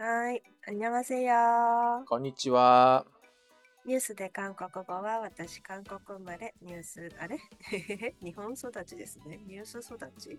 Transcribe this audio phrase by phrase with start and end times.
[0.00, 2.04] はい、こんにちは。
[2.06, 3.04] こんにちは。
[3.84, 7.40] ニュースで韓国語は私、韓国生まれ、ニュース、あれ？
[8.22, 9.40] 日本育ちですね。
[9.44, 10.38] ニュース育ち？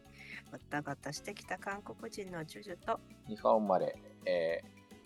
[0.50, 3.02] バタバタしてきた韓国人のジュジュと。
[3.28, 4.62] 日本生まれ、え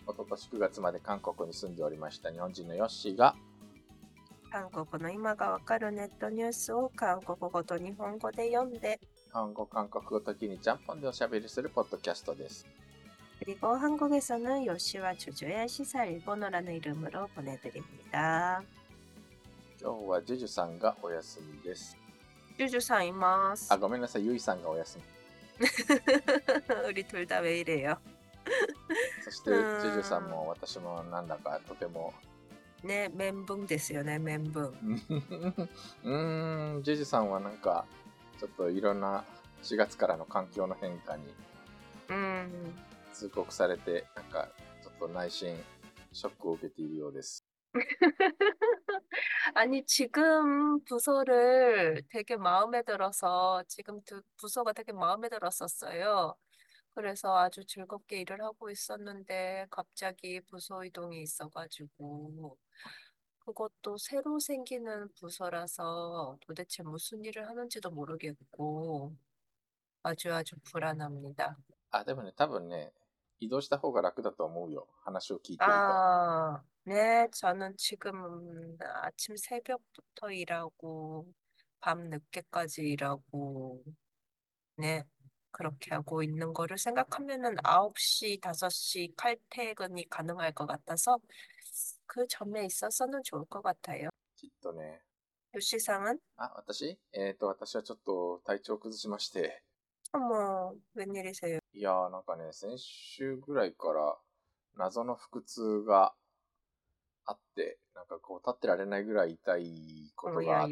[0.06, 3.34] ー、おととし9月まで韓国に住んでおりました日本人のヨッシーが。
[4.52, 9.00] 韓国の今がわかるネットニュースを韓国語と日本語で読んで。
[9.32, 12.64] 韓国、韓国語ときにちゃんぽんでおしゃべりするポッドキャストです。
[13.39, 18.61] 그리고 한국에서는 요시와 주주의 시사 일본어라는 이름으로 보내드립니다.
[19.81, 21.95] 今日はジュジュさんがお休みです。
[22.57, 23.71] 주주상 이마스.
[23.73, 25.03] あ、ごめんなさい、ゆいさんがお休み。
[26.89, 27.97] 우리 둘 다 왜 이래요?
[29.23, 32.13] そして、うんジュジュさんも私もなんだかとても、
[32.83, 34.03] 네, 멘붕 됐어요.
[34.03, 34.73] 네, 멘붕.
[36.03, 37.85] うーん、ジュジュさんはなんか、
[38.37, 39.23] ちょっといろんな
[39.63, 41.23] 4月からの環境の変化に
[42.09, 42.73] 음.
[43.13, 44.49] 通告されて、なんか
[44.81, 45.55] ちょっと内心
[46.11, 47.45] ショックを受けているようです。
[49.53, 56.35] 아니, 지금 부서를 되게 마음에 들어서, 지금 두 부서가 되게 마음에 들었었어요.
[56.95, 62.57] 그래서 아주 즐겁게 일을 하고 있었는데, 갑자기 부서 이동이 있어가지고,
[63.39, 69.15] 그것도 새로 생기는 부서라서 도대체 무슨 일을 하는지도 모르겠고,
[70.03, 71.57] 아주 아주 불안합니다.
[71.91, 72.91] あ、でもね、多分ね、
[73.39, 74.87] 移動した方が楽だと思うよ。
[75.03, 75.71] 話を聞いてると。
[75.71, 81.25] 아, 네, 저는 지금 아침 새벽부터 일하고,
[81.79, 83.83] 밤 늦게까지 일하고,
[84.77, 85.03] 네,
[85.51, 91.17] 그렇게 하고 있는 거를 생각하면은 9시, 5시 칼퇴근이 가능할 것 같아서
[92.05, 94.09] 그 점에 있어서는 좋을 것 같아요.
[94.35, 95.01] きっとね。
[95.55, 96.19] 요시상은?
[96.37, 99.63] あ、私えっ、と、私はちょっと体調を崩しまして。
[100.11, 101.59] 어머, 웬일이세요?
[101.74, 104.16] いやーなんかね、先週ぐらいから
[104.76, 106.14] 謎の腹痛が
[107.26, 110.68] あって、なんかこう立ってられないぐらい痛いことがあっ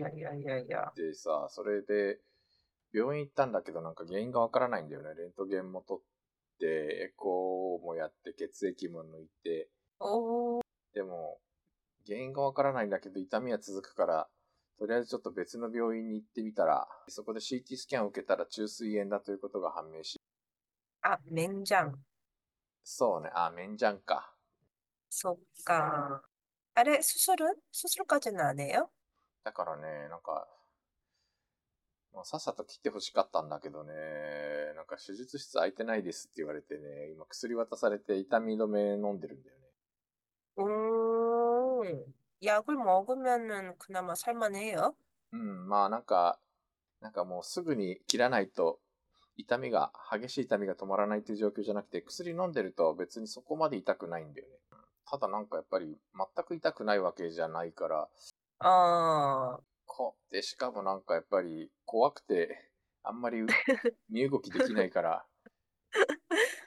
[0.94, 2.20] てさ、それで
[2.94, 5.08] 病院行ったんだけどなんか原因がわからないんだよね。
[5.16, 6.04] レントゲンも取っ
[6.60, 9.68] て、エコーもやって血液も抜いて。
[10.94, 11.40] でも
[12.06, 14.28] 原因がわからないんだけど痛みは続くから、
[14.78, 20.20] とりあえずちょっと別の病院に行ってみたら、そこで CT スキャンを受けたら虫垂炎だということが判明し、
[21.01, 21.93] 아, 맹장.
[22.83, 24.33] そうね、あ、メンジャンか。
[25.09, 26.21] 속가.
[26.73, 27.55] 아래 수술은?
[27.71, 28.89] 수술까지는 안 해요?
[29.43, 30.47] だからね、なんか、
[32.13, 33.93] もうさっさと来てほしかったんだけどね、
[34.75, 39.67] なんか手術室空いてないですって言われてね、今薬渡されて痛み止め飲んでるんだよね。
[40.55, 41.83] 오,
[42.41, 44.95] 약을 먹으면은 그나마 살만해요?
[45.33, 46.39] うん、まあなんか、
[47.01, 48.79] なんかもうすぐに切らないと
[49.42, 54.54] 痛みが、激しい痛みが止まらないという状況じゃなくて、薬飲んでると別にそこまで痛くないんだよね。
[55.04, 58.08] ただなんかやっぱり全く痛くないわけじゃないから。
[58.60, 59.60] ああ。
[59.86, 62.70] こで、しかもなんかやっぱり怖くて、
[63.02, 63.40] あんまり
[64.08, 65.26] 身動きできないから、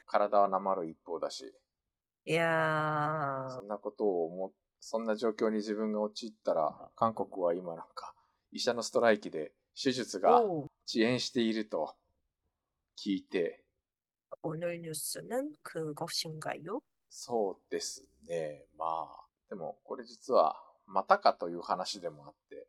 [0.06, 1.54] 体はなまる一方だし。
[2.28, 8.16] いやそんなことを思、そんな状況に自分が陥ったら、韓国は今なんか
[8.52, 10.66] 医者のストライキで手術が遅
[10.96, 11.96] 延していると。
[12.97, 13.65] 聞いて、
[14.43, 16.81] 오늘 뉴스는 그것인가요?
[17.09, 18.67] そうですね。
[18.79, 20.57] まあ、でもこれ実は
[20.87, 22.67] またかという話でもあって、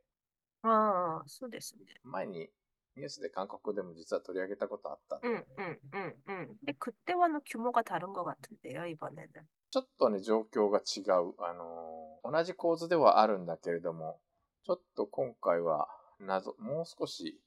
[0.63, 2.49] 아, そうですね.前に
[2.95, 6.47] ニュースで韓国でも実は取り上げたことあったんで、 응, 응, 응, 응.
[6.59, 9.27] 근데 그때와는 규모가 다른 것 같은데요, 이번에는.
[9.71, 11.33] ちょっとね、状況が違う。
[11.39, 14.19] あのー同じ構図ではあるんだけれども、
[14.63, 15.87] ちょっと今回は
[16.19, 17.41] 謎、もう少し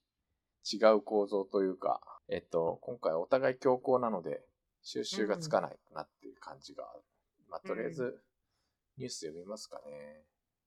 [0.66, 4.42] 違う構造というか、えっと、今回はお互い強行なので、
[4.84, 7.04] 収集がつかないなっていう感じがある。
[7.50, 8.22] まあ、とりあえず、
[8.98, 10.24] ニュース読みますかね。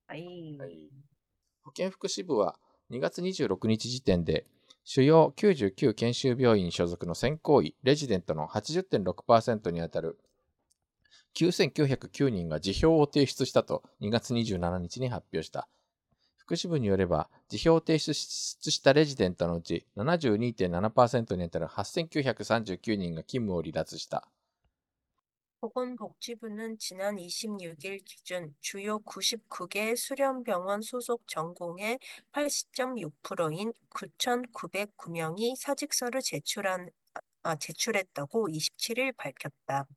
[0.08, 0.90] 아 이, はい。
[1.64, 2.58] 保健福祉部は
[2.90, 4.46] 2月26日時点で、
[4.84, 10.18] 主要99研修病院所属の専攻医、レジデントの80.6%にあたる
[11.34, 15.68] 9909人が辞表を提出したと2月27日に発表した。
[16.51, 24.27] 福祉部によれば、辞表を提出したレジデントのうち72.7%にあたる8939人が勤務を離脱した。
[25.59, 31.97] 보건복지부는 지난 26일 기준 주요 99개 수련병원 소속 전공의
[32.31, 36.89] 80.6%인 9,909명이 사직서를 제출한,
[37.41, 39.87] 아, 제출했다고 27일 밝혔다.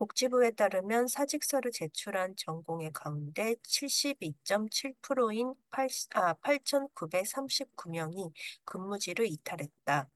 [0.00, 8.32] 복지부에 따르면 사직서를 제출한 전공의 가운데 72.7%인 8, 아, 8,939명이
[8.64, 10.08] 근무지를 이탈했다.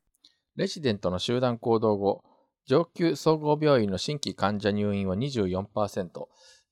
[0.57, 2.23] レジデントの集団行動後、
[2.67, 6.11] 上級総合病院の新規患者入院は24%、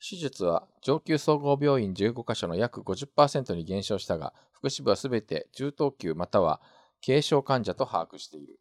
[0.01, 6.61] 手術は上級総合病院15カ所の約50%に減少したが、福祉部はすべて中等級または
[7.05, 8.61] 軽症患者と把握している。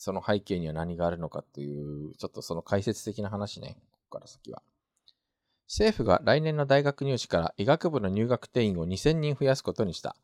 [0.00, 4.62] その背景には何があるのかという、ちょっとその解説的な話ね、ここから先は。
[5.68, 10.16] 政府が来年の大学入試から医学部の入学定員を2000人増やすことにした。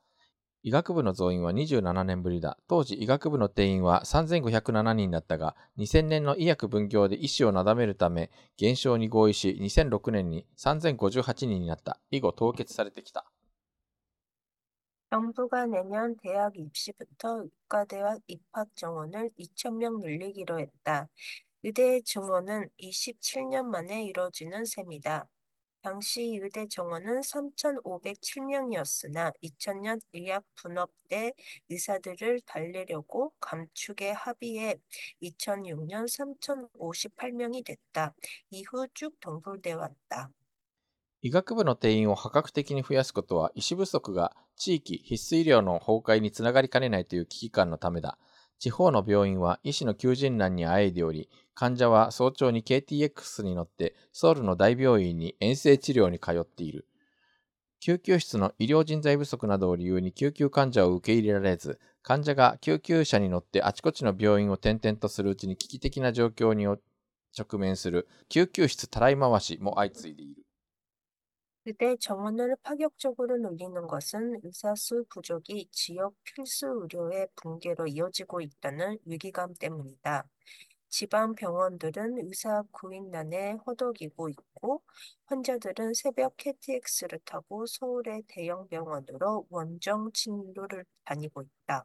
[0.63, 2.57] 医学部の増員は27年ぶりだ。
[2.69, 12.01] 当時医学部の定員は3507人だったが、2000年の医薬分業で医師をなだめるため、減少に合意し、2006年に3058人になった。
[12.11, 13.27] 以後凍結されてきた。
[15.10, 21.10] 정부가 내년 대학 입시부터 의과대학 입학 정원을 2,000명 늘리기로 했다.
[21.64, 25.28] 의대 증원은 27년 만에 이뤄지는 셈이다.
[25.82, 31.34] 당시 의대 정원은 3,507명이었으나 2000년 의학분업대
[31.70, 34.76] 의사들을 달래려고 감축에 합의해
[35.24, 38.14] 2006년 3,058명이 됐다.
[38.52, 40.30] 이후 쭉 동불돼 왔다.
[41.24, 48.19] 医学部の定員を破格的に増やすことは医師不足が 地域必須医療の崩壊につながりかねないという危機感のためだ。
[48.59, 56.87] 地方の病院は医師の求人難にあえいでおり、患者は早朝に KTX に乗ってソウルの大病院に遠征治療に通っている。
[57.81, 70.46] 救急室の医療人材不足などを理由に救急患者を受け入れられず、患者が救急車に乗ってあちこちの病院を転々とするうちに危機的な状況に直面する救急室たらい回しも相次いでいる。
[71.67, 80.29] 의대 정원을 파격적으로 늘리는 것은 의사수 부족이 지역 필수 의료의 붕괴로 이어지고 있다는 위기감 때문이다.
[80.89, 84.83] 지방 병원들은 의사 구인난에 허덕이고 있고
[85.25, 91.85] 환자들은 새벽 KTX를 타고 서울의 대형 병원으로 원정 진료를 다니고 있다.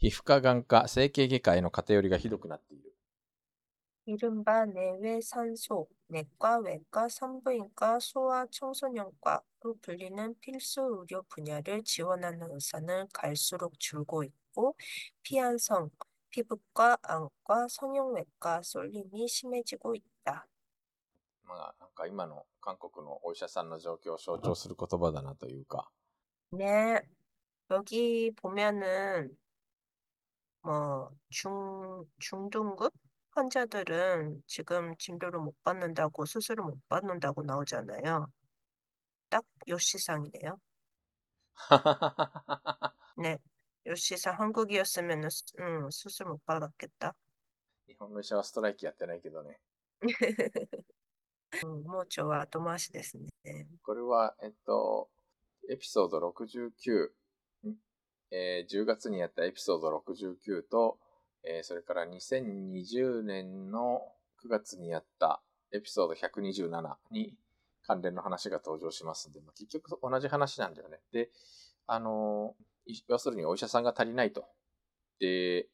[0.00, 2.96] 皮膚科眼科、整形外科への偏りがひどくなっている。
[4.08, 14.22] 이른바 내외산소, 내과, 외과, 산부인과, 소아 청소년과로 불리는 필수 의료 분야를 지원하는 의사는 갈수록 줄고
[14.22, 14.76] 있고
[15.24, 15.90] 피한성,
[16.30, 20.46] 피부과, 안과, 성형외과 쏠림이 심해지고 있다.
[21.48, 25.90] まあ、なんか今の韓国のお医者さんの状況を象徴する言葉だなというか、
[26.52, 27.00] 네,
[27.70, 29.36] 여기 보면은
[30.62, 32.92] 뭐 중, 중등급
[33.30, 38.26] 환자들은 지금 진료를 못 받는다고 수술을 못 받는다고 나오잖아요.
[39.28, 40.58] 딱 요시상이네요.
[43.18, 43.38] 네,
[43.86, 45.24] 요시상 한국이었으면
[45.60, 47.14] 음, 수술 못 받았겠다.
[47.88, 49.58] 日本の医者はストライキやってないけどね。
[51.64, 53.66] 음, 뭐 좋아, 도마시 ですね.
[53.82, 55.08] これは、えっと、
[55.70, 57.10] エピソード69、ん
[58.31, 60.97] えー10月にやったエピソード69と、
[61.43, 64.01] えーそれから2020年の
[64.43, 67.35] 9月にやったエピソード127に
[67.83, 70.99] 関連の話が登場しますんで、まあ、結局同じ話なんだよね。
[71.11, 71.29] で、
[71.87, 72.63] あのー
[73.07, 74.45] 要するにお医者さんが足りないと。
[75.19, 75.67] で、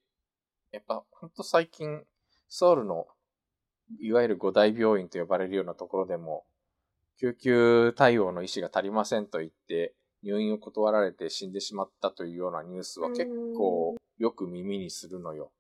[0.72, 2.04] やっぱほんと最近、
[2.50, 3.08] ソウルの
[4.00, 6.46] いわゆる五大病院と呼ばれるようなところでも、
[7.20, 9.94] 救急対応の医師が足りませんと言って、
[10.24, 15.52] 入院を断られて死んでしまったというようなニュースは結構よく耳にするのよ。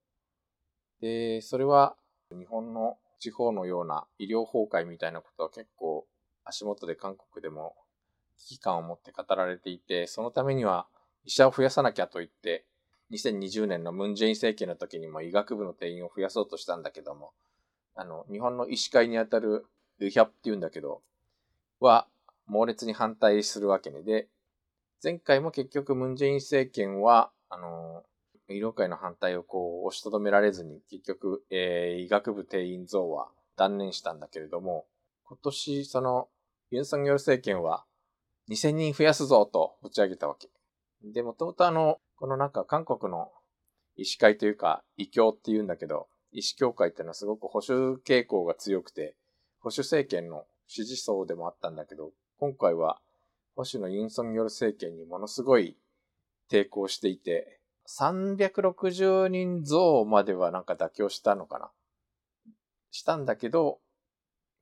[1.01, 1.95] で、それは
[2.31, 6.05] 日本の地方のような医療崩壊みたいなことは結構
[6.43, 7.75] 足元で韓国でも
[8.37, 10.87] 危機感を持って語られていて、そのためには
[11.25, 12.65] 医者を増やさなきゃと言って、
[13.11, 17.31] 2020年のムンジェイン政権の時にも医学部の定員を増やそうとしたんだけども、
[17.95, 19.65] あの、日本の医師会にあたる
[19.99, 21.01] ルヒャプっていうんだけど、
[21.79, 22.07] は
[22.47, 24.03] 猛烈に反対するわけね。
[24.03, 24.27] で、
[25.03, 28.03] 前回も結局ムンジェイン政権は、あの、
[28.49, 34.85] 医療界の反対をこう押しとどめられずに、結局、えー医学部定員増は断念したんだけれども、
[35.25, 36.29] 今年その
[36.71, 37.85] ユン・ソンギョル政権は
[38.49, 40.49] 2000人増やすぞとぶち上げたわけ。
[41.03, 43.31] で、もともとあの、このなんか韓国の
[43.97, 49.15] 医師会というか、異教って言うんだけど、医師協会っていうのはすごく保守傾向が強くて、
[49.59, 52.99] 保守政権の支持層でもあったんだけど、今回は
[53.57, 55.75] 保守のユン・ソンギョル政権にものすごい
[56.49, 57.59] 抵抗していて、
[57.89, 61.71] 360人増まではなんか妥協したのかな。
[62.91, 63.79] したんだけど、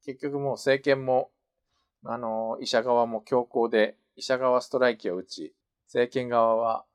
[0.05, 1.29] 結局もう政権も、
[2.05, 5.53] あの、医者側も強行で、医者側ストライキを打ち、
[5.87, 6.85] 政権側は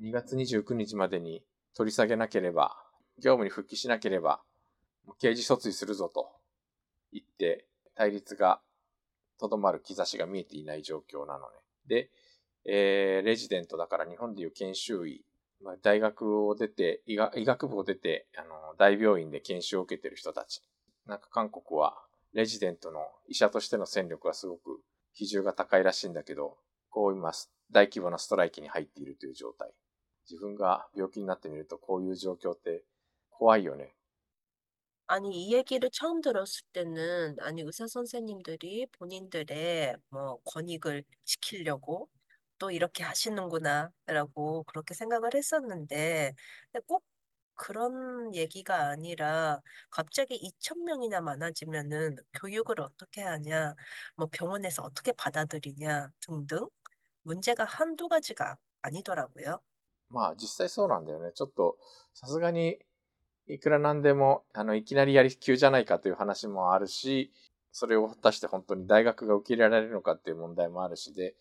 [0.00, 1.42] 2月29日までに
[1.74, 2.76] 取り下げなければ、
[3.16, 4.40] 業務に復帰しなければ、
[5.18, 6.30] 刑事訴追するぞと
[7.12, 8.60] 言って、対立が
[9.38, 11.56] とどまる兆しが見えていない状況なのね。
[11.86, 12.10] で、
[12.64, 15.24] えー、レジデントだから日本でいう研修医
[15.62, 20.62] まあ、大学を出て医学、医学部を出て、あの、大病院で研修を受けてる人たち。
[21.06, 21.96] なんか韓国は、
[22.32, 24.80] レジデントの医者としての戦力がすごく
[25.14, 26.58] 比重が高いらしいんだけど、
[26.90, 27.32] こう今、
[27.70, 29.72] 大規模なストライキに入っているという状態。
[30.30, 32.84] 自分が病気になってみると、こういう状況って
[33.30, 33.94] 怖いよね。
[35.07, 42.09] 아니, 이 얘기를 처음 들었을 때는, 아니, 의사 선생님들이 본인들의 뭐 권익을 지키려고
[42.57, 46.33] 또 이렇게 하시는구나, 라고 그렇게 생각을 했었는데,
[46.71, 47.03] 근데 꼭
[47.55, 53.75] 그런 얘기가 아니라 갑자기 2천 명이나 많아지면은 교육을 어떻게 하냐,
[54.15, 56.67] 뭐 병원에서 어떻게 받아들이냐 등등
[57.23, 59.61] 문제가 한두 가지가 아니더라고요.
[60.09, 61.31] まあ実際そうなんだよね。
[61.33, 61.77] ちょっと、
[62.13, 62.79] さすがに、
[63.48, 67.32] いくらなんでも、あの、いきなりやり急じゃないかという話もあるし、
[67.72, 71.34] それを果たして本当に大学が受け入れられるのかっていう問題もあるしで、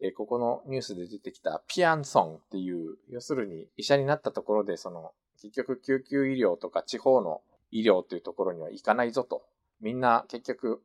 [0.00, 9.42] えここのニュースで出てきたピアンソンっていう、要するに医者になったところで、その、結局救急医療とか地方の医療というところには行かないぞと。
[9.80, 10.82] みんな結局、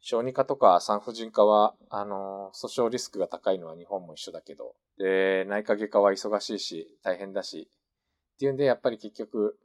[0.00, 7.68] 小児科とか産婦人科は、あの、訴訟リスクが高いのは日本も一緒だけど、で、内科外科は忙しいし、大変だし、
[8.34, 9.58] っていうんで、やっぱり結局、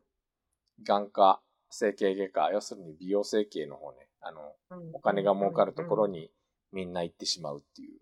[0.82, 1.40] 眼科、
[1.70, 6.30] 整形外科、要するに美容整形の方ね、あの、 음, お金が儲かるところ 음, に
[6.72, 8.00] みんな行ってしまうっていう。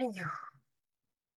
[0.00, 0.06] 음.
[0.06, 0.24] 에휴.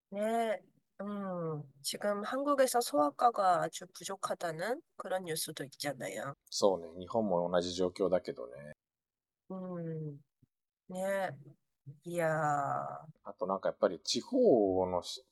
[0.09, 0.63] 네,
[1.01, 6.33] 음, 지금 한국에서 소아과가 아주 부족하다는 그런 뉴스도 있잖아요.
[6.49, 8.73] そうね、日本も同じ状況だけどね。
[9.51, 10.19] 음,
[10.89, 11.29] 네,
[12.03, 12.25] 이야,
[13.23, 15.23] あとなんかやっぱり地方のし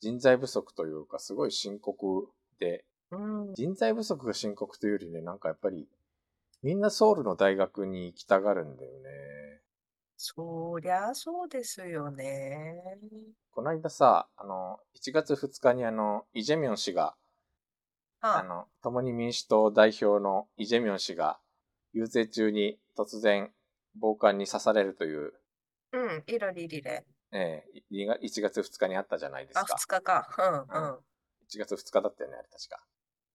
[0.00, 2.28] 人材不足というかすごい深刻
[2.58, 2.84] で、
[3.53, 5.87] 人材不足が深刻というよりね、なんかやっぱり、
[6.63, 9.61] みんなソウルの大学に行きたがるんだよね。
[10.17, 12.97] そりゃそうですよね。
[13.51, 17.15] この間さ、あの、1月2日にあの、イ・ジェミョン氏が、
[18.21, 21.39] ああの、共に民主党代表のイ・ジェミョン氏が、
[21.93, 23.51] 遊説中に突然、
[23.95, 25.33] 暴漢に刺されるという。
[25.93, 27.05] うん、イロリリレ。
[27.31, 29.65] ええ、1月2日にあったじゃないですか。
[29.69, 30.65] あ、2日か。
[30.73, 30.83] うん。
[30.83, 30.99] うん
[31.49, 32.83] 1月2日だったよね、あれ確か。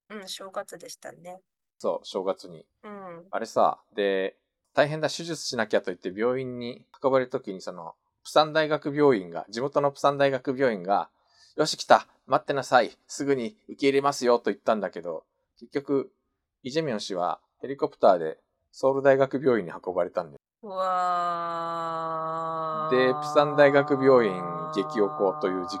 [0.09, 1.41] うん、正月でしたね。
[1.77, 2.65] そう、正月に。
[2.83, 3.25] うん。
[3.31, 4.37] あれさ、で、
[4.73, 11.09] 大変だ、手術しなきゃと言って病院に運ばれる時に、その、プサン大学病院が、地元のプサン大学病院が、
[11.55, 15.25] よし来た、待ってなさい、すぐに受け入れますよと言ったんだけど、
[15.59, 16.11] 結局、
[16.63, 18.37] イジェミョン氏はヘリコプターで
[18.71, 20.37] ソウル大学病院に運ばれたんで。
[20.63, 21.97] うわ
[22.91, 24.33] で、プサン大学病院
[24.75, 25.77] 激おこというじ、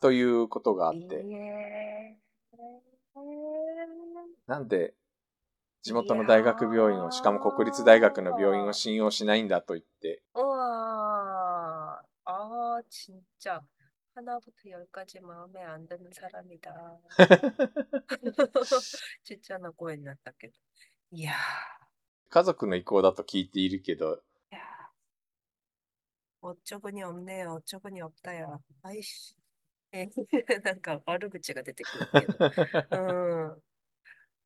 [0.00, 1.24] ということがあって。
[4.51, 4.93] なんで、
[5.83, 12.01] 地元の大学病院を、しかも国立大学の病院を信用しないんだと言って、 우와.
[12.25, 13.61] 아, 진짜.
[14.15, 16.73] 하나부터 열까지 마음에 안 드는 사람이다.
[19.23, 20.53] 진짜 나 고했났다けど.
[21.11, 21.33] 이야.
[22.29, 24.21] 家族の意向だと聞いているけど、
[24.53, 24.59] 야.
[26.41, 27.53] 어쩌근이 없네요.
[27.53, 28.57] 어쩌근이 없다야.
[28.83, 29.35] 아이씨.
[29.93, 30.09] 예,
[30.63, 32.27] なんか悪口が出てくるけ
[32.97, 32.97] ど.
[32.97, 33.61] 음.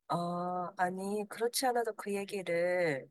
[0.08, 3.08] 아, 아니, 그렇지 않아도 그 얘기를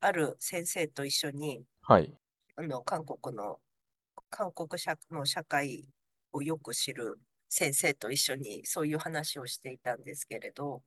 [0.00, 2.18] 아르 센세 또 一緒にはい。
[2.56, 3.60] あの、韓国の、
[4.30, 5.86] 韓国社の社会
[6.32, 10.82] をよく知る先生と一緒にそういう話をしていたんですけれど、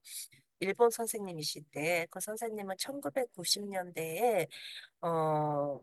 [0.59, 4.47] 일본 선생님이신데 그 선생님은 1990년대에
[5.01, 5.81] 어,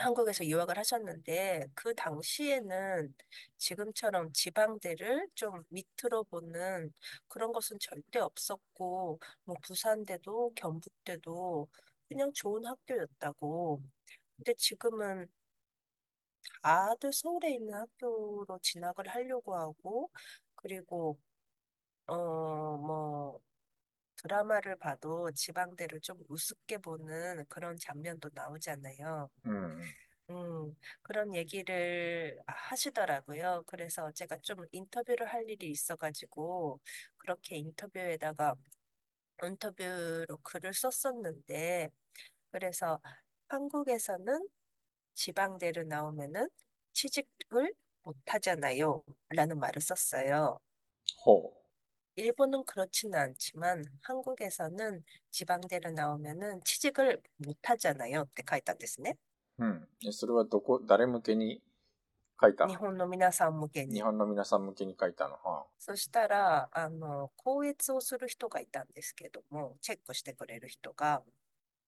[0.00, 3.14] 한국에서 유학을 하셨는데 그 당시에는
[3.58, 6.92] 지금처럼 지방대를 좀 밑으로 보는
[7.28, 11.68] 그런 것은 절대 없었고 뭐 부산대도 경북대도
[12.08, 13.82] 그냥 좋은 학교였다고.
[14.36, 15.28] 근데 지금은
[16.62, 20.10] 다들 서울에 있는 학교로 진학을 하려고 하고
[20.54, 21.18] 그리고
[22.06, 22.14] 어,
[22.78, 23.40] 뭐
[24.22, 29.30] 드라마를 봐도 지방대를 좀 우습게 보는 그런 장면도 나오잖아요.
[29.46, 29.80] 음.
[30.30, 33.64] 음, 그런 얘기를 하시더라고요.
[33.66, 36.80] 그래서 제가 좀 인터뷰를 할 일이 있어가지고,
[37.16, 38.54] 그렇게 인터뷰에다가,
[39.42, 41.90] 인터뷰로 글을 썼었는데,
[42.52, 43.00] 그래서
[43.48, 44.48] 한국에서는
[45.14, 46.48] 지방대를 나오면은
[46.94, 49.04] 취직을 못 하잖아요.
[49.30, 50.60] 라는 말을 썼어요.
[51.24, 51.59] 허.
[52.19, 59.17] 일본은 그렇지는 않지만 한국에서는 지방대로 나오면은 취직을 못 하잖아요.って書いたんですね。
[59.59, 59.65] う。
[59.65, 59.87] うん。
[60.07, 61.61] えそれはどこ、誰向けに
[62.41, 63.95] 書いたの日本の皆さん向けに。
[63.95, 65.35] 日本の皆さん向けに書いたの。
[65.35, 71.23] はそしたら、あの、校閲をする人がいたんですけども、チェックしてくれる人が、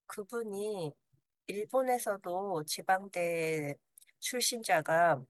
[0.07, 0.93] 그분이
[1.47, 3.75] 일본에서도 지방대
[4.19, 5.21] 출신자가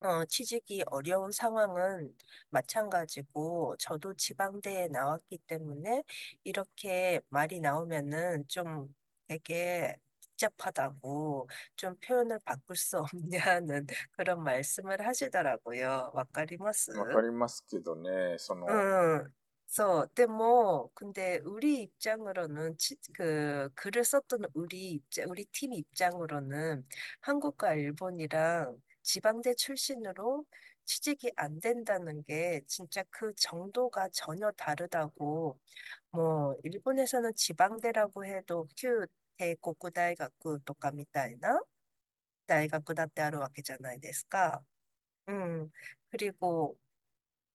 [0.00, 2.16] 어, 취직이 어려운 상황은
[2.50, 6.04] 마찬가지고, 저도 지방대에 나왔기 때문에
[6.44, 8.94] 이렇게 말이 나오면은 좀
[9.28, 9.96] 되게
[10.40, 16.12] 복잡하다고, 좀 표현을 바꿀 수 없냐는 그런 말씀을 하시더라고요.
[16.14, 16.74] わかりまい。
[16.74, 19.26] すわかりますけどね、その、 응,
[19.66, 20.06] 써.
[20.14, 26.86] 근데 뭐, 근데 우리 입장으로는, 치, 그, 글을 썼던 우리 입장, 우리 팀 입장으로는
[27.20, 30.46] 한국과 일본이랑 지방대 출신으로
[30.84, 35.58] 취직이 안 된다는 게 진짜 그 정도가 전혀 다르다고,
[36.12, 39.06] 뭐, 일본에서는 지방대라고 해도 큐,
[39.38, 41.60] 대고쿠 다이가쿠 とかみたいな
[42.46, 44.62] 大学だってあるわけじゃないですか。
[45.28, 45.70] 음,
[46.10, 46.78] 그리고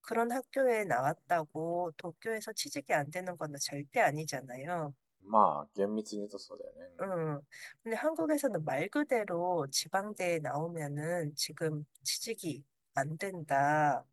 [0.02, 4.96] 그런 학교에 나왔다고 도쿄에서 취직이 안 되는 건 절대 아니잖아요.
[5.24, 6.92] まあ、厳密に言うとそうだよね。
[7.02, 7.42] 응.
[7.84, 14.04] 근데 한국에서는 말 그대로 지방대에 나오면은 지금 취직이 안 된다라는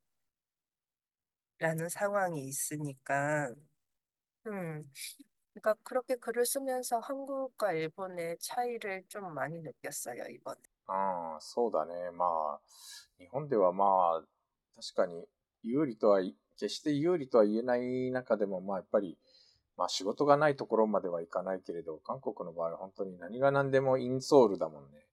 [1.91, 3.53] 상황이 있으니까,
[4.47, 4.91] 음.
[5.53, 10.61] 그러니까 그렇게 글을 쓰면서 한국과 일본의 차이를 좀 많이 느꼈어요, 이번에.
[10.89, 12.11] ああ、そうだね。
[12.11, 12.61] まあ、
[13.19, 14.23] 日本ではまあ、
[14.75, 15.29] 確かに
[15.63, 16.21] 有利とは、
[16.57, 19.17] 決して有利とは言えない中でも、まあやっぱり、
[19.77, 25.07] まあ仕事がないところまではいかないけれど、韓国の場合は本当に何が何でもインソールだもんね。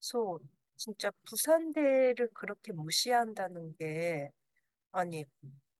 [0.00, 0.40] 소,
[0.76, 4.32] 진짜 부산대를 그렇게 무시한다는 게,
[4.92, 5.26] 아니,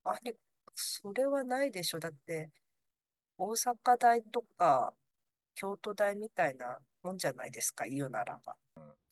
[0.04, 0.34] 아니,
[0.74, 1.98] それはないでしょ。
[1.98, 2.50] だって、
[3.38, 4.92] 大阪大とか
[5.54, 8.56] 京都大みたいなもんじゃないですか、言うならば。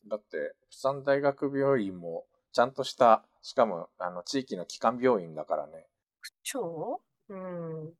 [0.06, 5.86] だって、釜山大学病院もちゃんとした、しかもあの地域の基幹病院だからね。
[6.20, 7.00] 그쵸?
[7.30, 7.92] 음,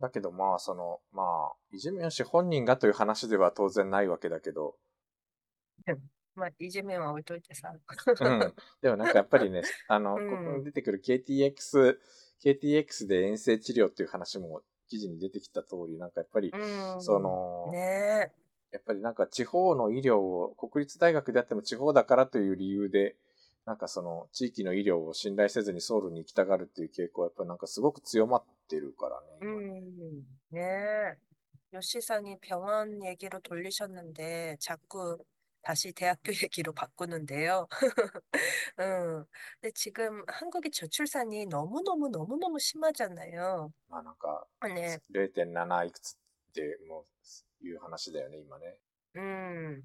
[0.00, 4.74] だけどまあ、その、まあ、イジメン氏本人がという話では当然ないわけだけど。
[6.34, 7.72] まあ、イジメンは置いといてさ。
[8.20, 8.54] うん。
[8.82, 11.96] でもなんかやっぱりね、あの、 うん、ここに出てくる KTX、
[12.42, 18.32] KTX で遠征治療っていう話も記事に出てきた通り、なんかやっぱり、うん、その、ね
[18.72, 23.14] やっぱりなんか地方の医療を、国立大学であっても地方だからという理由で、
[23.66, 29.27] なんかその地域の医療を信頼せずにソウルに行きたがるっていう傾向はやっぱりなんかすごく強まってるからね。
[29.41, 31.15] 今 음, 네.
[31.73, 35.17] 요시상이 병원 얘기로 돌리셨는데 자꾸
[35.61, 37.67] 다시 대학교 얘기로 바꾸는데요.
[38.79, 39.25] 음,
[39.61, 43.71] 근데 지금 한국이 저출산이 너무너무너무너무 심하잖아요.
[43.89, 46.17] まあなんか、 네, 0.7いくつっ
[46.53, 47.05] ても
[47.61, 48.79] ういう話だよね、今ね。
[49.17, 49.83] 음,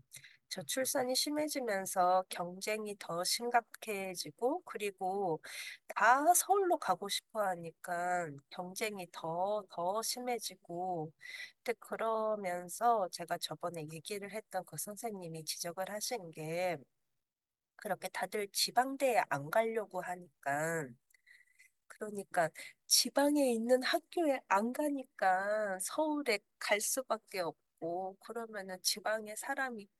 [0.49, 5.39] 저출산이 심해지면서 경쟁이 더 심각해지고, 그리고
[5.88, 11.12] 다 서울로 가고 싶어 하니까 경쟁이 더, 더 심해지고,
[11.63, 16.77] 근데 그러면서 제가 저번에 얘기를 했던 그 선생님이 지적을 하신 게,
[17.77, 20.88] 그렇게 다들 지방대에 안 가려고 하니까,
[21.88, 22.49] 그러니까
[22.88, 29.88] 지방에 있는 학교에 안 가니까 서울에 갈 수밖에 없고, 그러면은 지방에 사람이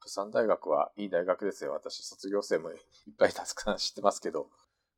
[0.00, 1.72] 釜山大学はいい大学ですよ。
[1.72, 2.78] 私、卒業生もいっ
[3.18, 4.50] ぱいたくさん知ってますけど。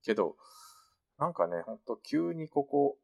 [0.02, 0.36] けど、
[1.18, 2.96] なんかね、ほんと急にここ、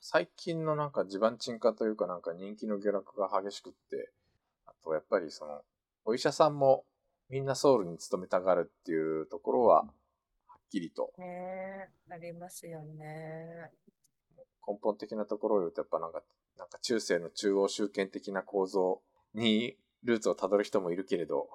[0.00, 4.10] 最近のなんか地盤沈下というかなんか人気の下落が激しくって、
[4.66, 5.62] あとやっぱりその、
[6.04, 6.84] お医者さんも
[7.28, 9.84] みんなソウルに勤めたがるっていうところは、
[10.46, 13.70] はっきりと 네, ありますよね。
[14.66, 16.22] 根本的なところを言うとやっぱなんか、
[16.58, 19.02] なんか中世の中央集権的な構造
[19.34, 21.48] にルーツをたどる人もいるけれど、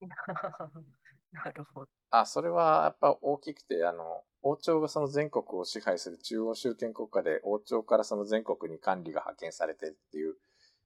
[1.32, 1.88] なるほど。
[2.10, 10.36] あ、それはやっぱ大きくて、あの、王朝がその全国を支配する中央集権国家で、王朝からその全国に管理が派遣されてっていう、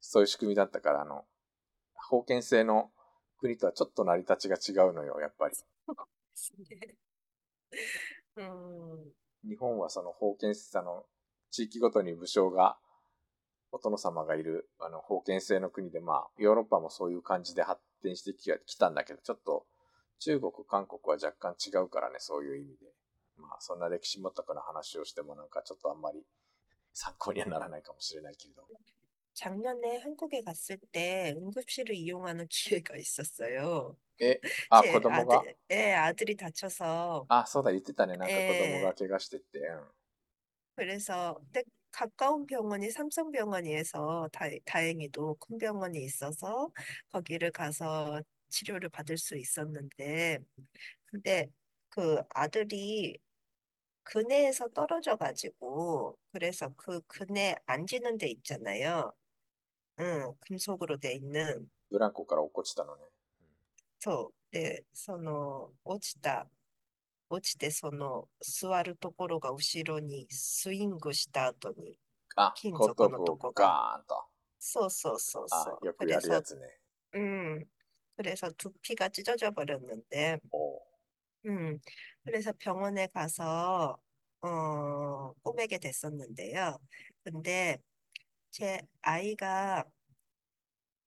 [0.00, 1.24] そういう仕組みだったから、あの、
[2.10, 2.90] 封建制の
[3.38, 5.54] 国とはちょっと成り立ちが違うのよ、やっぱり。
[5.54, 5.62] で
[6.34, 6.96] すね。
[8.36, 9.12] うん。
[9.48, 11.04] 日本はその封建制の
[11.50, 12.78] 地域ごとに武将が、
[13.71, 19.65] お殿様がいる、あの、封建制の国で、まあ、ヨーロッパもそういう感じで発展してきたんだけど、ちょっと、
[20.19, 22.93] 中国、韓国は若干違うからね、そういう意味で。
[23.37, 26.25] まあ、そんな歴史もとかの話をしてもなんかちょっとあんまり
[26.91, 28.63] 参考にはならないかもしれないけれど。
[29.35, 33.95] 작년에 한국에 갔을 때 응급실을 이용하는 기회가 있었어요.
[34.19, 38.17] え、 あ、 제 子供が 아들, 예, 아들이 다쳐서 あ、そうだ、言ってたね。
[38.17, 39.59] なんか子えー供が怪我してって。
[39.59, 39.83] うん
[40.75, 46.71] 그래서 근데 가까운 병원이 삼성병원이어서 다, 다행히도 큰 병원이 있어서
[47.11, 50.39] 거기를 가서 치료를 받을 수 있었는데
[51.05, 51.47] 근데
[51.89, 53.17] 그 아들이
[54.03, 59.13] 근해에서 떨어져 가지고 그래서 그 근해 앉는 데 있잖아요.
[59.99, 63.03] 응, 금속으로 돼 있는 ブランコから落っこちたのね。
[63.99, 64.51] そう。
[64.51, 66.49] で、その、落ちた、
[67.31, 71.99] 落ちて、その、座るところが後ろにスイングした後に、
[72.35, 74.23] あ、金後頭部を属のとこガーンと。
[74.59, 75.85] そうそうそうあそ、う。
[75.85, 76.67] よくやるや 그래서, つね。
[77.15, 77.65] 음,
[78.15, 80.81] 그래서 두피가 찢어져 버렸는데, おう
[81.45, 81.79] 음,
[82.25, 83.97] 그래서 병원에 가서,
[84.41, 86.79] 어, 꼬매게 됐었는데요.
[87.23, 87.77] 근데
[88.51, 89.85] 제 아이가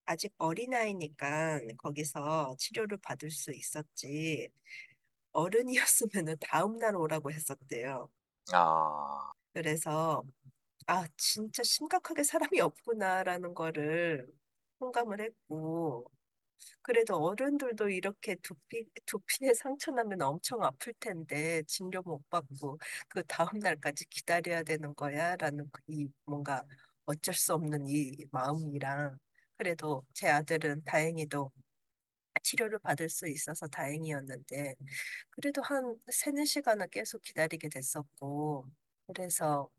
[0.07, 4.51] 아직 어린아이니까 거기서 치료를 받을 수 있었지.
[5.36, 8.10] 어른이었으면 다음 날 오라고 했었대요.
[8.54, 10.24] あ 그래서
[10.88, 14.28] 아, 진짜 심각하게 사람이 없구나라는 거를
[14.80, 16.12] 공감을 했고,
[16.82, 23.60] 그래도 어른들도 이렇게 두피, 두피에 상처 나면 엄청 아플 텐데, 진료 못 받고, 그 다음
[23.60, 25.36] 날까지 기다려야 되는 거야?
[25.38, 26.63] 라는 그이 뭔가
[27.06, 29.17] 어쩔 수 없는 이 마음이랑,
[29.58, 31.52] 그래도 제 아들은 다행히도
[32.44, 34.77] 치료를 받을 수 있어서 다행이었는데,
[35.31, 38.66] 그래도 한 세네 시간을 계속 기다리게 됐었고,
[39.07, 39.70] 그래서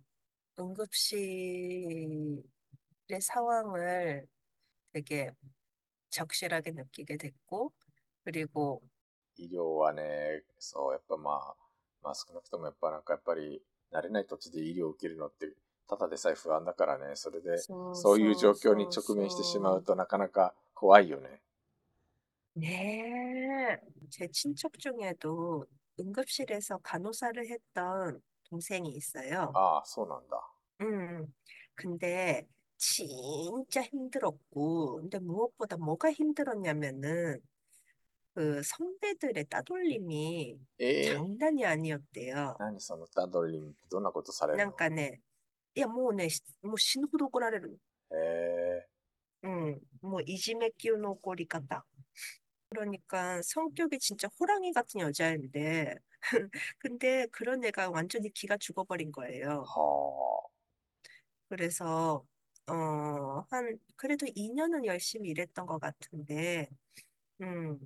[0.60, 2.44] 응급실의
[3.22, 4.28] 상황을
[4.94, 5.32] 되게
[6.12, 7.74] 적실하게 느끼게 됐고,
[8.26, 8.82] 그리고
[9.36, 11.56] 医療はね、そう、やっぱまあ、
[12.02, 15.54] まあ少なくともやっぱなんかやっぱり慣れない土地で医療を受けるのって、
[15.88, 21.41] ただでさえ不安だからね、それで、そういう状況に直面してしまうとなかなか怖いよね。
[22.56, 23.78] 네,
[24.10, 25.65] 제 친척 중에도
[26.00, 29.52] 응급실에서 간호사를 했던 동생이 있어요.
[29.56, 30.38] ああ、そうなんだ。
[30.82, 31.34] 음,
[31.76, 32.46] 근데
[32.78, 37.39] 진짜 힘들었고, 근데 무엇보다 뭐가 힘들었냐면은
[38.34, 42.56] 그 선배들의 따돌림이 ええ 장난이 아니었대요.
[42.60, 45.20] 何そのタドリンどんなことされるの 난까네,
[45.78, 46.28] 야, 뭐, 네,
[46.62, 47.78] 뭐, 신호도 꼬라래를,
[48.13, 48.88] へえ
[49.46, 51.86] 음, 뭐, 이지메 끼우노 꼬리까다.
[52.70, 55.94] 그러니까 성격이 진짜 호랑이 같은 여자인데,
[56.79, 59.64] 근데 그런 애가 완전히 기가 죽어버린 거예요.
[59.66, 60.46] はあ。
[61.48, 62.26] 그래서,
[62.68, 62.74] 어,
[63.50, 66.68] 한, 그래도 2년은 열심히 일했던 것 같은데,
[67.42, 67.79] 음,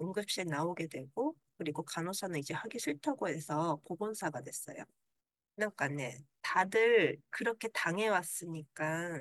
[0.00, 4.84] 응급실 나오게 되고, 그리고 간호사는 이제 하기 싫다고 해서 보건사가 됐어요.
[5.56, 9.20] 그러니까 네, 다들 그렇게 당해왔으니까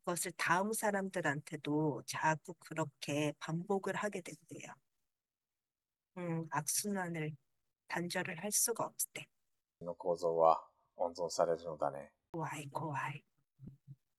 [0.00, 4.72] 그것을 다음 사람들한테도 자꾸 그렇게 반복을 하게 된대요.
[6.18, 7.36] 음, 악순환을
[7.88, 9.26] 단절을 할 수가 없대.
[9.82, 10.62] の構造は
[10.96, 12.10] 温存されるのだね。
[12.32, 13.22] 고아이, 고아이.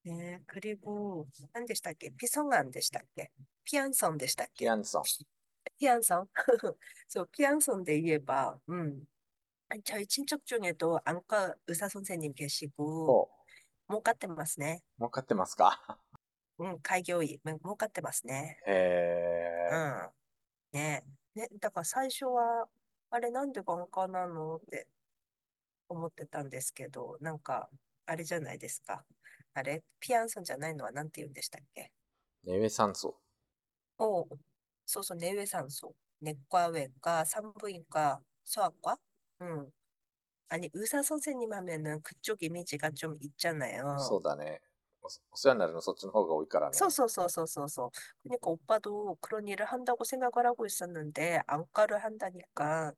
[0.04, 2.12] 네, 그리고, 안 되시다께?
[2.16, 3.30] 피성아 안 되시다께?
[3.66, 4.70] 피안성 キ 되시다께?
[4.70, 5.04] アンソン。
[5.78, 6.28] 피안성.
[7.10, 8.60] 저 피안성 데이에봐.
[8.70, 9.06] 음.
[9.70, 13.30] 아니, 저희 친척 중에도 안과 의사 선생님 계시고,
[13.93, 14.83] 儲かってますね。
[14.97, 15.99] 儲かってますか？
[16.59, 18.59] うん、開業医、儲かってますね。
[18.67, 19.75] へえ。
[19.75, 20.11] うん。
[20.73, 21.03] ね
[21.35, 22.69] ね、だから最初は、
[23.11, 24.89] あれなんで眼科なのって
[25.91, 27.69] 思ってたんですけど、なんか、
[28.07, 29.05] あれじゃないですか。
[29.53, 31.93] あれ、ピアンさんじゃないのは何て言うんでしたっけ？
[32.45, 33.21] ネウエ酸素。
[33.99, 34.27] お
[34.87, 35.95] そうそう、ネウエ酸素。
[36.23, 38.99] ネッコアウェか、サンブインか、ソアか？
[39.41, 39.69] うん。
[40.52, 43.98] 아니, 의사 선생님 하면은 그쪽 이미지가 좀 そ 있잖아요.
[44.20, 44.60] うだね。
[45.02, 46.74] おお世話になるのそっちの方が多いからね。
[46.78, 47.92] 소소소소소소.
[48.24, 52.94] 그러니까 오빠도 그런 일을 한다고 생각을 하고 있었는데 안과를 한다니까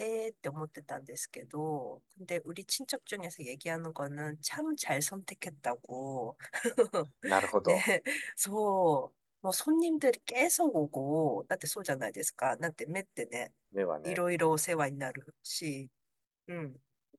[0.00, 6.36] 에って思ってたんですけど 근데 우리 친척 중에서 얘기하는 거는 참 잘 선택했다고
[7.22, 7.70] なるほど。
[7.70, 8.00] 네,
[8.36, 12.56] 소, 뭐 손님들이 계속 오고, 나한테 쏘잖아요, ですか.
[12.58, 15.88] 나한테 매ってね, 目はね、 이로이로 世話になるし,
[16.48, 16.74] 음,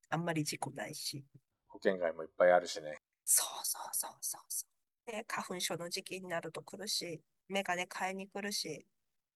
[0.09, 1.23] あんまり事故ないし.
[1.67, 2.97] 保険外もいっぱいあるしね。
[3.23, 4.65] そうそうそうそうそ
[5.07, 5.11] う。
[5.11, 8.85] ね、花粉症の時期になると来るし、メガネ買いに来るし、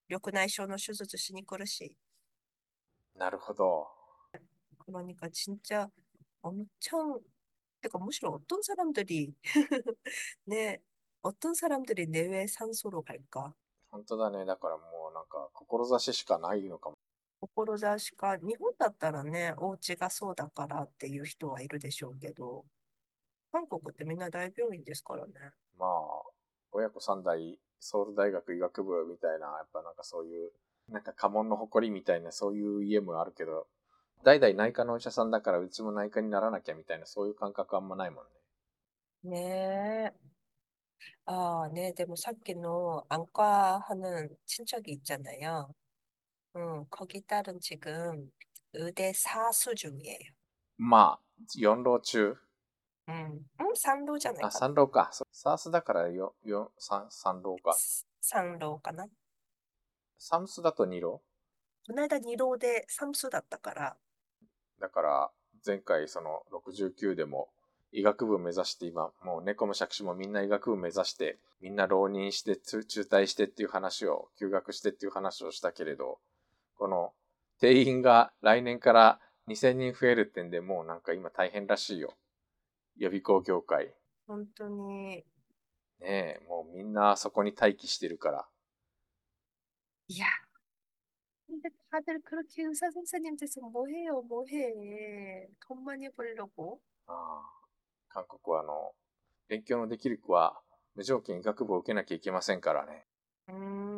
[0.10, 1.96] 緑内障の手術しに来るし、
[3.16, 3.88] なるほど。
[4.78, 5.90] 그러니까 진짜
[6.42, 7.20] 엄청,
[7.82, 9.36] 그러니까 무시로 어떤 사람들이,
[10.46, 10.80] 네,
[11.22, 13.54] 어떤 사람들이 내외 산소로 갈까?
[13.92, 14.46] 本当だね。
[14.46, 16.96] だからもうなんか、志しかないのかも。
[17.44, 22.66] 志か、日本だったらね、お家がそうだからっていう人はいるでしょうけど、
[23.52, 25.34] 韓国ってみんな大病院ですからね。
[25.78, 25.90] まあ、
[26.72, 30.52] 親子三代、ソウル大学医学部みたいな、やっぱなんかそういう、
[30.90, 33.68] なんか家紋の誇りみたいな、そういう家もあるけど、
[34.24, 38.32] 代々内科のお医者さんだからうちも内科にならなきゃみたいな、そういう感覚あんまないもんね。
[39.24, 40.14] 네.
[41.26, 45.70] 아, 네, でもさっきの 안과 하는 친척이 있잖아요.
[46.56, 48.32] 응, 거기 딸은 지금
[48.74, 50.20] 의대 사수 중이에요.
[50.78, 51.20] まあ、
[51.58, 52.36] 四浪中。
[53.10, 54.46] 응, 응, 산로잖아요.
[54.46, 55.10] あ、三浪か。
[55.12, 57.76] そうサースだからよ、よ、三、三浪か。
[58.22, 59.08] 산로 かな?
[60.18, 61.22] サムスだと二浪
[61.88, 63.98] この間二浪でサムスだったから、
[64.80, 65.32] だから、
[65.66, 67.50] 前回その69でも
[67.92, 76.20] 医学部目指して今、もう猫も借子もみんな医学部目指して、みんな浪人して、つ中退してっていう話を、休学してっていう話をしたけれど、
[76.76, 77.14] この
[77.60, 82.14] 定員が来年から2000人増えるってんで、もうなんか今大変らしいよ。
[82.98, 83.94] 予備校業界。
[84.28, 85.26] 本当に、
[86.00, 88.48] ねえ、もうみんなそこに待機してるから。
[90.22, 90.26] 야,
[91.48, 95.48] 근데 다들 그렇게 의사 선생님 돼서 뭐 해요, 뭐 해.
[95.60, 96.80] 돈 많이 벌려고.
[97.08, 97.62] ああ
[98.10, 98.94] 韓国はあの、
[99.48, 100.60] 勉強のできる子は
[100.96, 103.06] 無条件医学部を受けなきゃいけませんからね。
[103.50, 103.93] 음,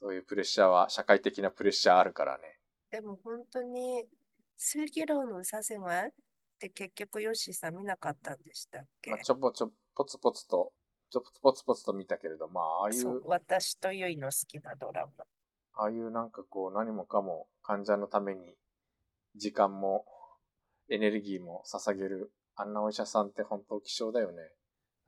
[0.00, 2.60] そういうプレッシャーは、社会的なプレッシャーあるからね。
[2.90, 4.06] 근데 뭐本当に
[4.56, 6.12] 슬기로운 의사 생활っ
[6.58, 10.72] て結局ヨッシーさん見なかったんでしたっけまあ、ちょぼちょ、ポツポツと、
[11.10, 15.24] ちょポツポツと見たけれど、まあ、ああいそうう、私とユイの好きなドラマ。
[15.74, 18.56] ああいうなんかこう、何もかも患者のために、
[19.34, 20.06] 時間も、
[20.88, 24.42] エネルギーも捧げる、あんなお医者さんって本当希少だよね。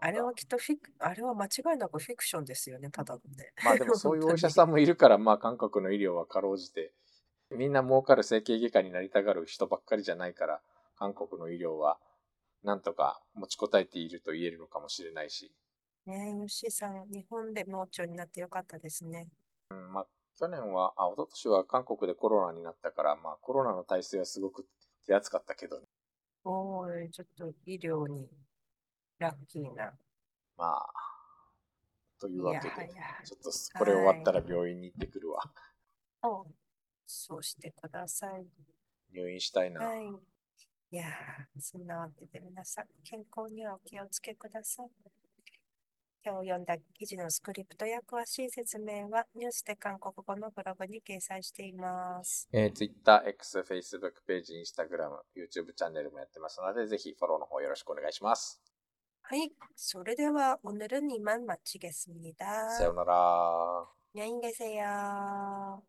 [0.05, 3.53] あれはきっとフィク、あれは間違いなくフィクションですよね、ただのね。
[3.63, 6.91] まあでもそういうお医者さんもいるから、まあ韓国の医療はかろうじて、
[7.51, 10.61] みんな儲かる整形外科になりたがる人ばっかりじゃないから、
[10.97, 11.99] 韓国の医療は、
[12.65, 15.53] なんとか持ちこたえていると言えるのかもしれないし、
[16.05, 19.29] ねえ、ヨッシーさん、日本で盲腸になってよかったですね。
[19.69, 24.65] うん、まあ、去年は、あ、一昨年は韓国でコロナになったから、まあ、コロナの体制はすごく
[25.07, 25.85] 手厚かったけどね。
[26.43, 28.27] おーい、ちょっと医療に
[29.23, 29.93] ラッキーな。
[30.57, 30.88] まあ、
[32.19, 35.41] というわけいやはで、やちょっとこれ終わったら病院に行ってくるわ。
[36.23, 36.45] お
[37.05, 38.45] そうしてください。
[39.13, 39.86] 入院したいな。
[39.86, 40.05] はい。
[40.91, 44.89] いやー、そんなわけで皆さん、健康にはお気をつけください。
[46.25, 52.47] 今日読んだ記事のスクリプトや詳しい説明はニュースで韓国語のブログに掲載しています。
[52.53, 58.72] えー、Twitter、X、Facebook ページ、Instagram、YouTube チャンネルもやってますので、ぜひフォローの方よろしくお願いします。
[59.22, 63.87] はい、それでは오늘은이만마치겠습니다 さようなら。
[64.14, 65.82] 안녕히 계세요.